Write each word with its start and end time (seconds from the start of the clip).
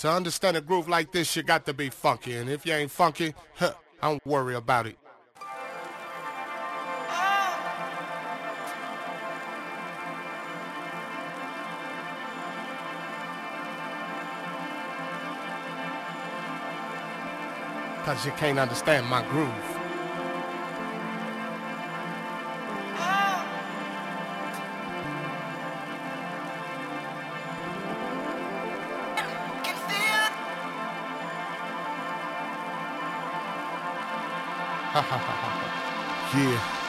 To 0.00 0.10
understand 0.10 0.56
a 0.56 0.62
groove 0.62 0.88
like 0.88 1.12
this, 1.12 1.36
you 1.36 1.42
got 1.42 1.66
to 1.66 1.74
be 1.74 1.90
funky. 1.90 2.36
And 2.36 2.48
if 2.48 2.64
you 2.64 2.72
ain't 2.72 2.90
funky, 2.90 3.34
huh, 3.56 3.74
I 4.00 4.08
don't 4.08 4.26
worry 4.26 4.54
about 4.54 4.86
it. 4.86 4.96
Cause 18.06 18.24
you 18.24 18.32
can't 18.32 18.58
understand 18.58 19.06
my 19.06 19.22
groove. 19.28 19.79
Yeah. 36.34 36.79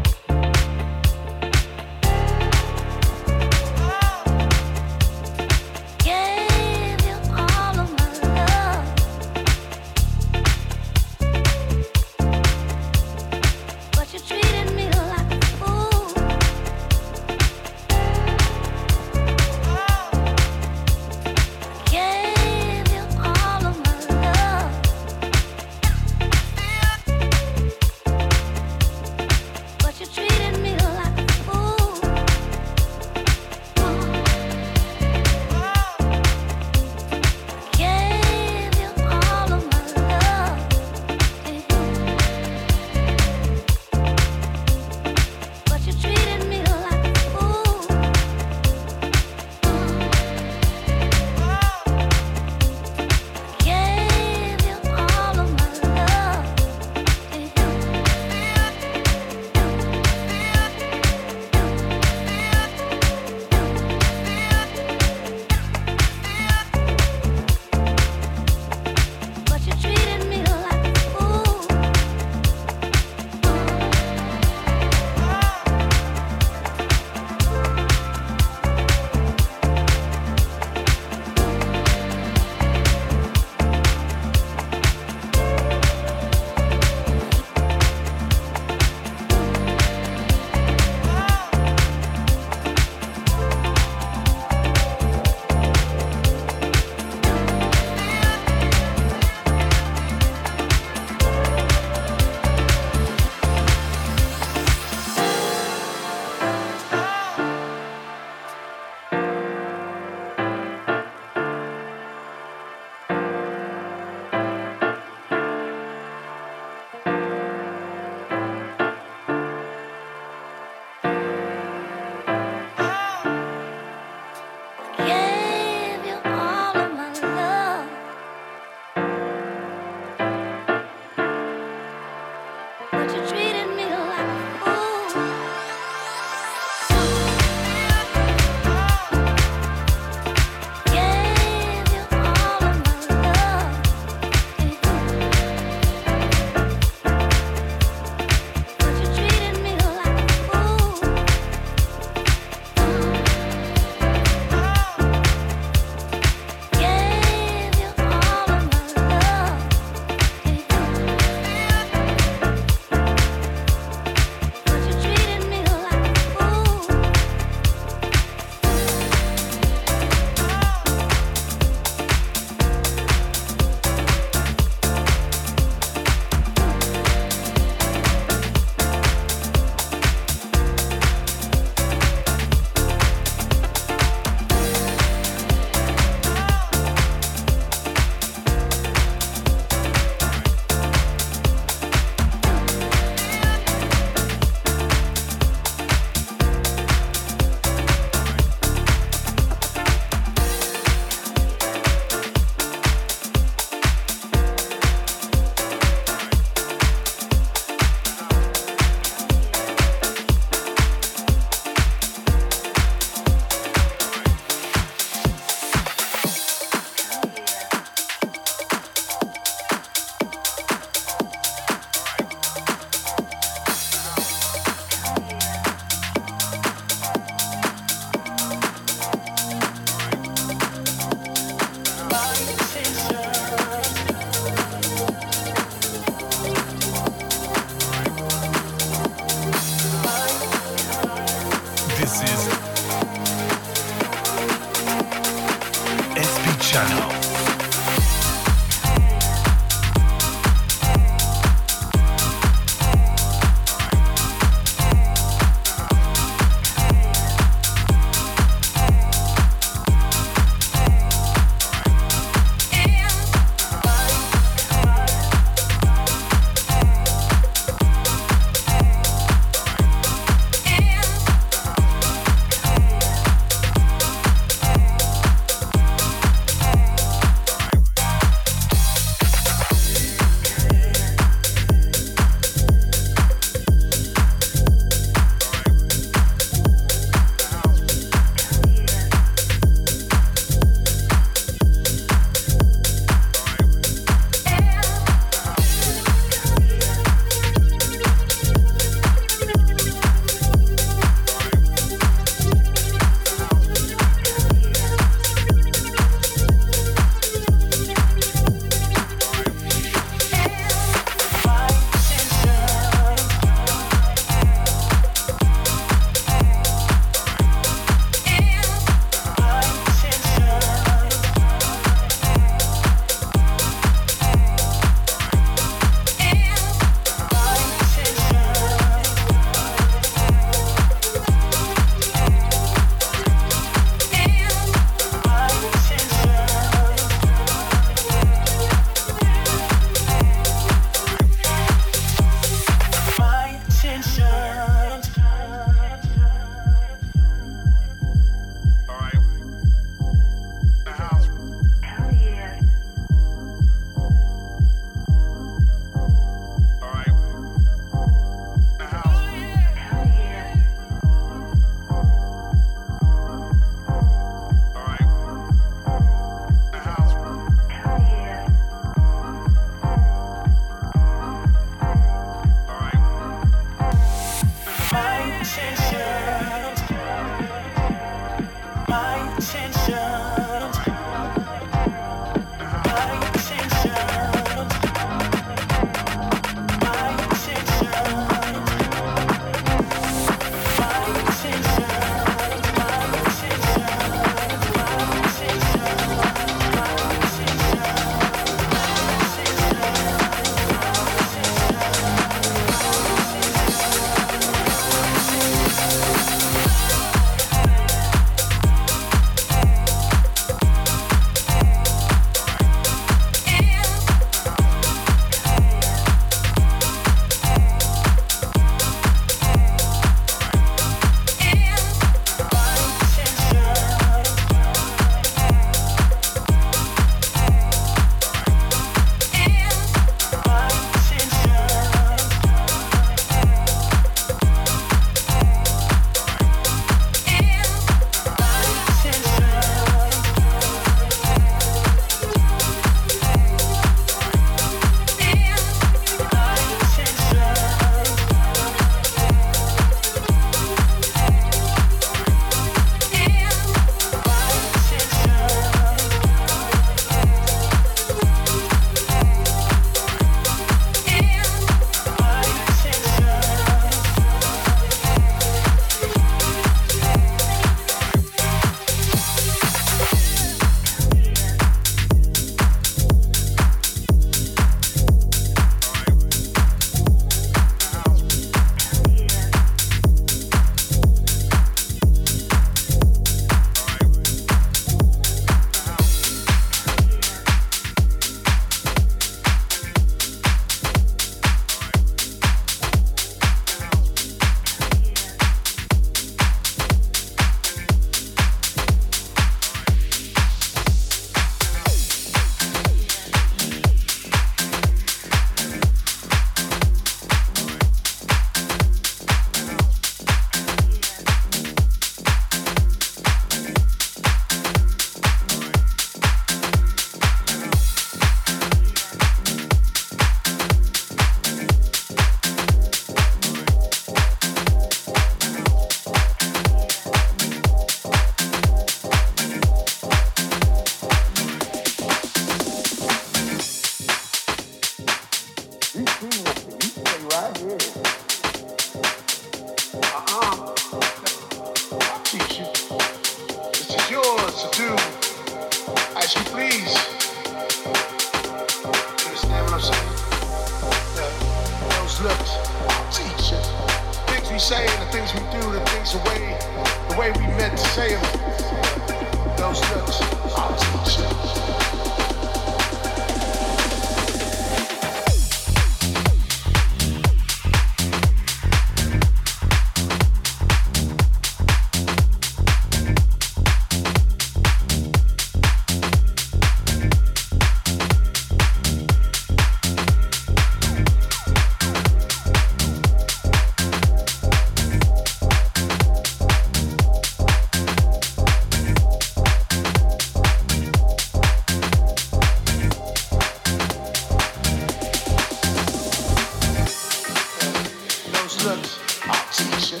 look, 598.64 598.80
our 599.28 599.44
teacher. 599.52 600.00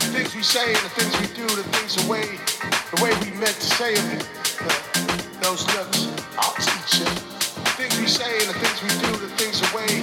The 0.00 0.08
things 0.16 0.34
we 0.34 0.42
say, 0.42 0.72
the 0.72 0.88
things 0.96 1.12
we 1.20 1.26
do, 1.36 1.46
the 1.54 1.62
things 1.76 1.96
the 1.96 2.10
way, 2.10 2.24
the 2.96 3.02
way 3.02 3.12
we 3.20 3.36
meant 3.38 3.54
to 3.54 3.68
say 3.76 3.94
them. 3.94 4.24
Those 5.42 5.66
looks, 5.76 6.08
our 6.38 6.54
teacher. 6.56 7.04
The 7.04 7.74
things 7.76 8.00
we 8.00 8.06
say, 8.06 8.38
the 8.46 8.54
things 8.54 8.82
we 8.82 8.88
do, 9.04 9.12
the 9.18 9.28
things 9.36 9.60
the 9.60 9.76
way, 9.76 10.00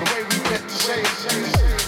the 0.00 0.06
way 0.12 0.22
we 0.30 0.50
meant 0.50 0.66
to 0.66 0.74
say 0.74 1.02
them. 1.02 1.81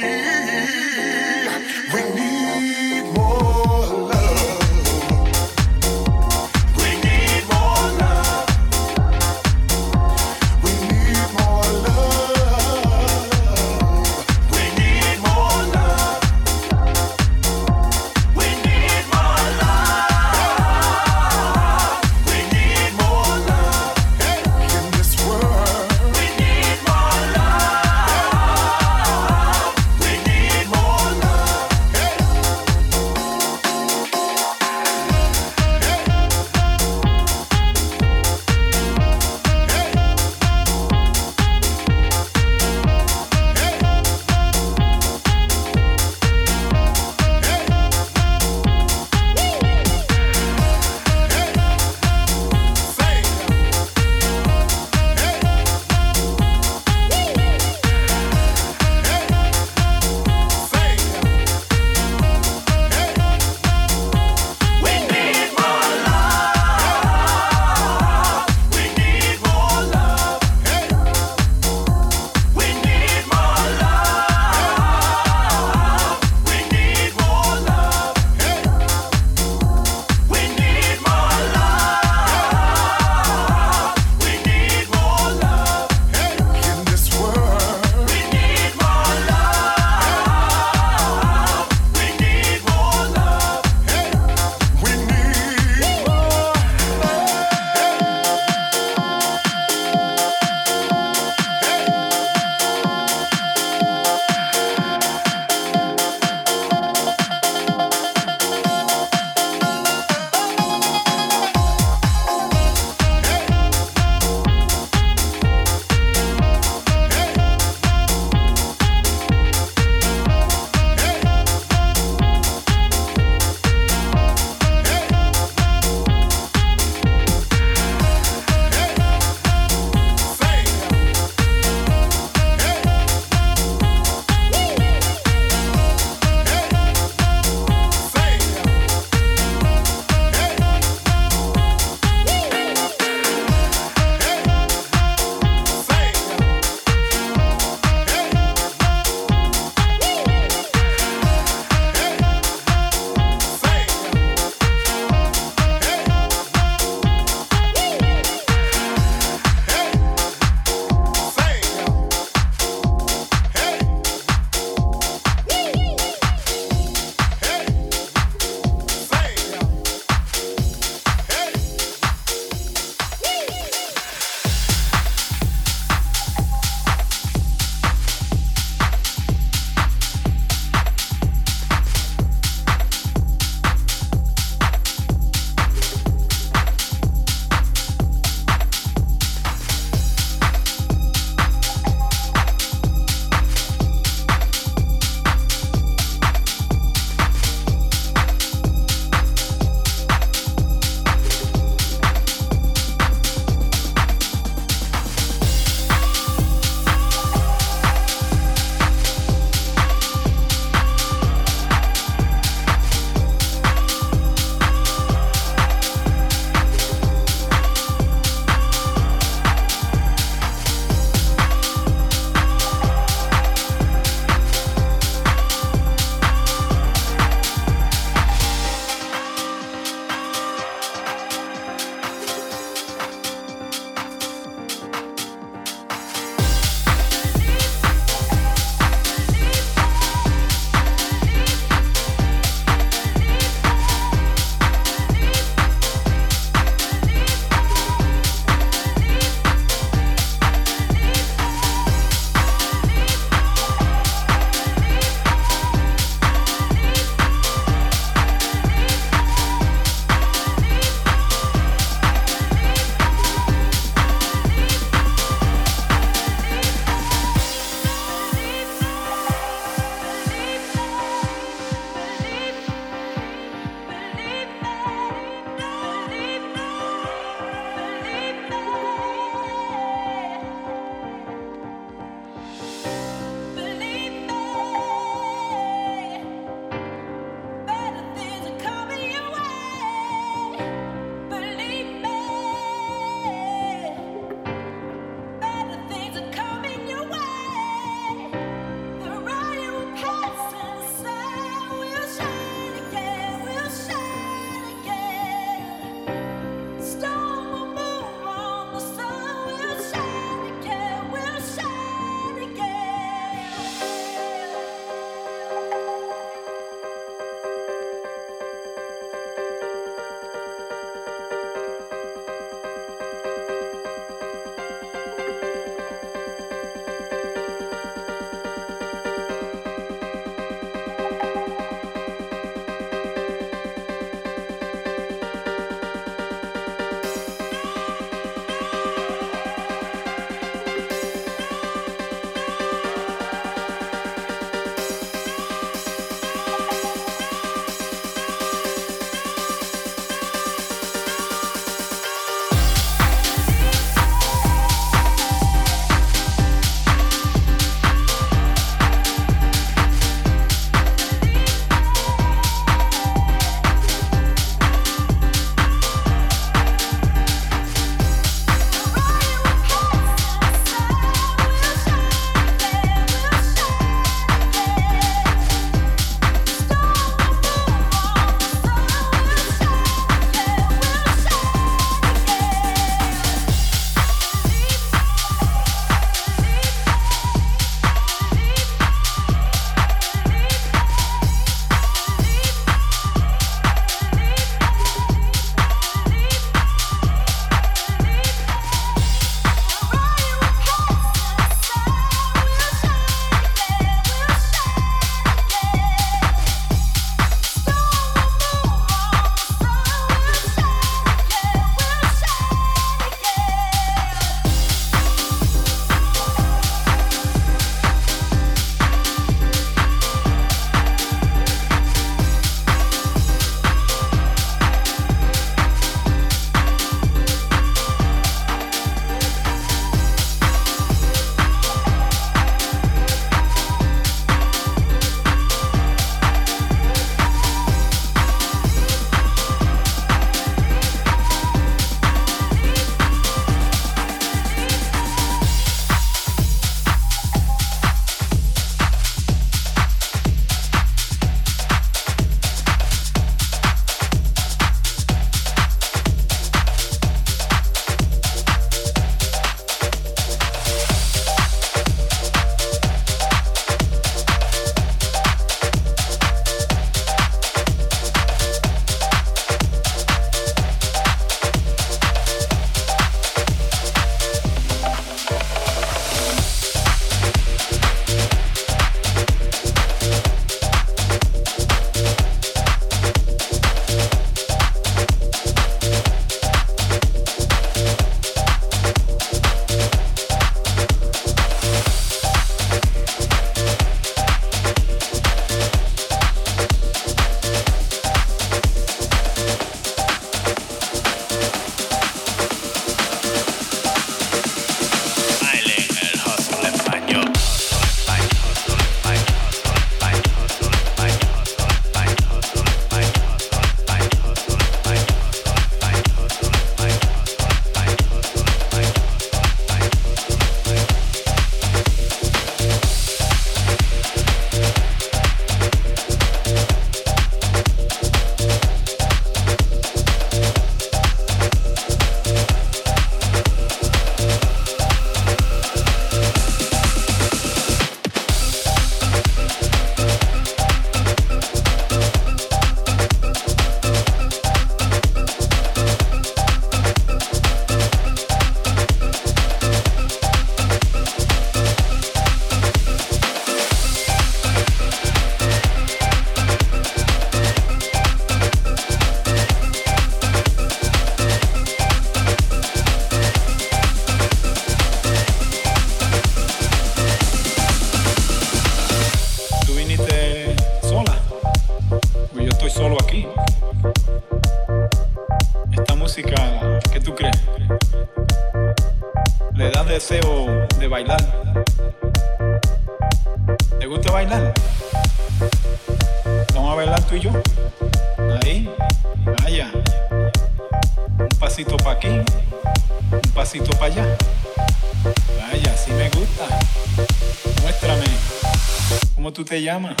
Cómo 599.67 600.00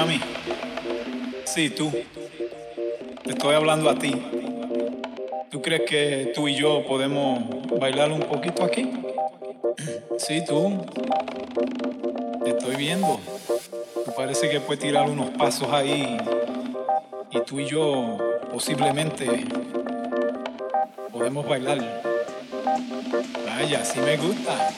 llamas. 0.00 0.20
Sí, 1.44 1.70
tú. 1.70 1.90
Te 3.24 3.30
estoy 3.30 3.54
hablando 3.54 3.90
a 3.90 3.98
ti. 3.98 4.14
¿Tú 5.50 5.60
crees 5.60 5.82
que 5.82 6.32
tú 6.34 6.48
y 6.48 6.54
yo 6.54 6.84
podemos 6.86 7.40
bailar 7.78 8.12
un 8.12 8.20
poquito 8.20 8.64
aquí? 8.64 8.90
Sí, 10.18 10.44
tú. 10.46 10.84
Te 12.44 12.50
estoy 12.50 12.76
viendo. 12.76 13.20
Parece 14.16 14.48
que 14.48 14.60
puedes 14.60 14.82
tirar 14.82 15.08
unos 15.08 15.30
pasos 15.30 15.68
ahí. 15.72 16.16
Y 17.30 17.40
tú 17.40 17.60
y 17.60 17.66
yo 17.66 18.18
posiblemente 18.52 19.44
podemos 21.12 21.46
bailar. 21.46 22.02
Vaya, 23.46 23.84
sí 23.84 24.00
me 24.00 24.16
gusta. 24.16 24.70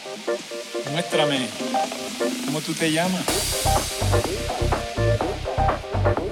Muéstrame 0.90 1.46
cómo 2.46 2.60
tú 2.60 2.74
te 2.74 2.90
llamas. 2.90 3.24
Música 5.62 6.31